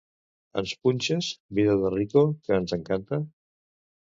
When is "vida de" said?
1.59-1.91